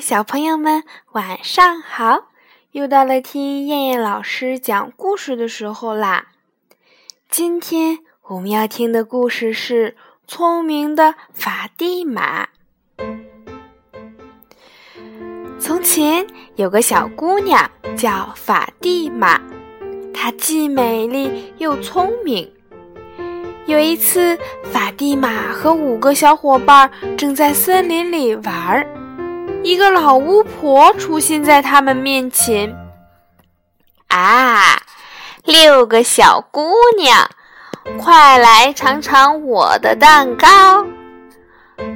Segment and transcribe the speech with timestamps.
[0.00, 2.28] 小朋友们，晚上好！
[2.72, 6.26] 又到了听燕燕老师讲故事的时候啦。
[7.30, 9.90] 今天我们要听的故事是
[10.26, 12.44] 《聪明的法蒂玛》。
[15.58, 16.26] 从前
[16.56, 19.40] 有个小姑娘叫法蒂玛，
[20.12, 22.52] 她既美丽又聪明。
[23.66, 24.38] 有一次，
[24.72, 28.86] 法蒂玛和五个小伙伴正在森林里玩儿，
[29.66, 32.72] 一个老巫婆出现在他们面前。
[34.06, 34.80] 啊，
[35.42, 37.28] 六个小姑娘，
[37.98, 40.86] 快来尝尝我的蛋糕！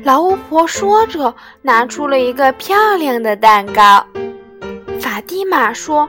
[0.02, 4.05] 老巫婆说着，拿出了一个漂亮的蛋糕。
[5.00, 6.09] 法蒂玛说：“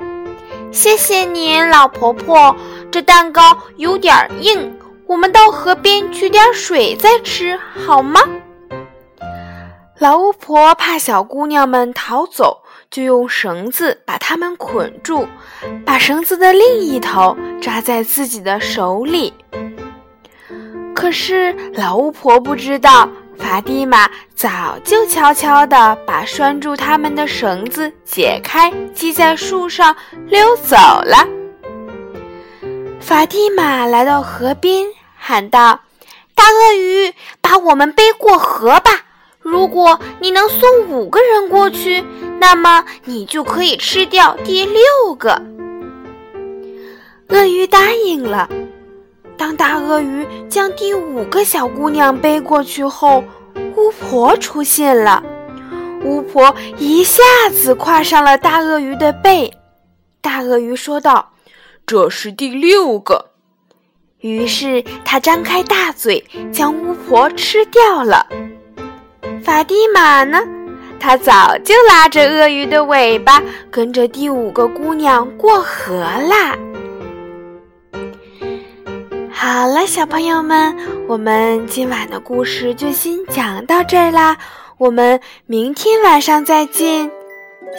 [0.73, 2.55] 谢谢您，老婆婆，
[2.89, 8.19] 这蛋糕有点硬。”我们到河边取点水再吃好吗？
[10.01, 15.27] 老巫婆怕小姑娘们逃走，就用绳子把她们捆住，
[15.85, 19.31] 把绳子的另一头扎在自己的手里。
[20.95, 31.27] 可是老巫婆不知道，法蒂玛早就悄悄地把拴住他们的绳子解开，系在树上溜走了。
[32.99, 34.88] 法蒂玛来到河边。
[35.15, 35.80] 喊道
[36.33, 39.00] ：“大鳄鱼，把我们背过河吧！
[39.62, 42.04] 如果你能送五个人过去，
[42.40, 45.40] 那么你就可以吃掉第六个。”
[47.30, 48.50] 鳄鱼答应了。
[49.38, 53.23] 当大鳄鱼将第五个小姑娘背过去后，
[53.78, 55.22] 巫婆出现了。
[56.04, 57.22] 巫婆一下
[57.54, 59.54] 子跨上了大鳄鱼的背。
[60.22, 61.34] 大鳄鱼说道
[61.86, 63.28] ：“这是第六个。”
[64.22, 68.26] 于是他张开大嘴，将巫婆吃掉了。
[69.44, 70.39] 法蒂玛呢？
[71.00, 76.56] 她早就拉着鳄鱼的尾巴，跟着第五个姑娘过河啦。
[79.32, 80.76] 好了，小朋友们，
[81.08, 84.38] 我们今晚的故事就先讲到这儿啦。
[84.77, 87.10] 我们明天晚上再见，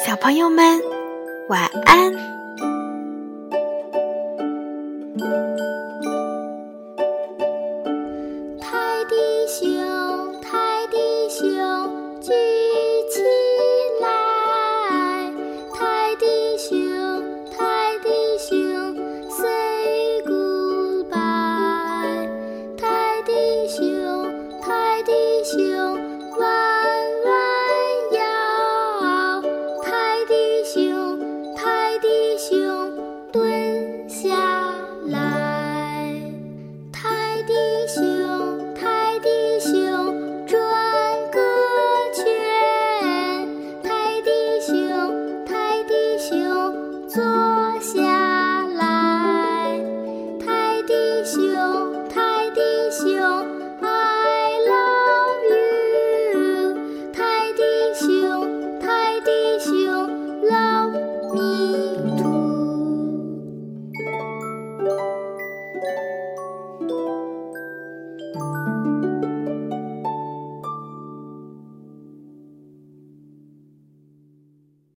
[0.04, 0.81] 小朋友们，
[1.48, 2.12] 晚安。
[8.60, 9.15] 泰迪
[9.48, 10.01] 熊。